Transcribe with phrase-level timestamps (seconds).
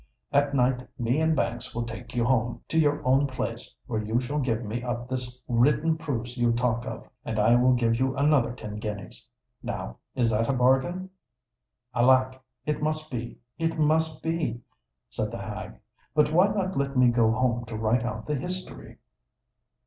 [0.33, 4.39] At night me and Banks will take you home—to your own place; where you shall
[4.39, 8.77] give me up the written proofs you talk of—and I will give you another ten
[8.79, 9.29] guineas.
[9.61, 11.11] Now is that a bargain?"
[11.93, 12.41] "Alack!
[12.65, 14.61] it must be—it must be!"
[15.07, 15.77] said the hag.
[16.15, 18.97] "But why not let me go home to write out the history?"